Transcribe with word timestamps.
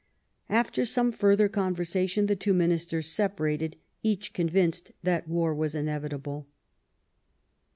After 0.49 0.83
some 0.83 1.11
further 1.11 1.47
conversation 1.47 2.25
the 2.25 2.35
two 2.35 2.55
ministers 2.55 3.11
separated, 3.11 3.75
each 4.01 4.33
convinced 4.33 4.91
that 5.03 5.27
war 5.27 5.53
was 5.53 5.75
inevitable. 5.75 6.47